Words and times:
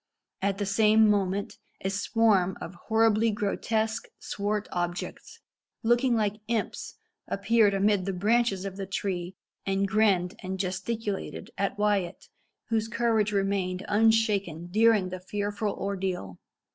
At 0.41 0.57
the 0.57 0.65
same 0.65 1.07
moment 1.07 1.59
a 1.81 1.91
swarm 1.91 2.57
of 2.59 2.73
horribly 2.87 3.29
grotesque, 3.29 4.07
swart 4.17 4.67
objects, 4.71 5.39
looking 5.83 6.15
like 6.15 6.41
imps, 6.47 6.95
appeared 7.27 7.75
amid 7.75 8.05
the 8.05 8.11
branches 8.13 8.65
of 8.65 8.77
the 8.77 8.87
tree, 8.87 9.35
and 9.63 9.87
grinned 9.87 10.33
and 10.41 10.57
gesticulated 10.59 11.51
at 11.55 11.77
Wyat, 11.77 12.29
whose 12.69 12.87
courage 12.87 13.31
remained 13.31 13.85
unshaken 13.87 14.69
during 14.71 15.09
the 15.09 15.19
fearful 15.19 15.73
ordeal. 15.73 16.39